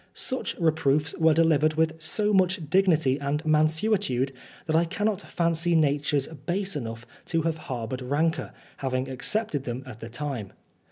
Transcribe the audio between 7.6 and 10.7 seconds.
harboured rancour, having accepted them at the time.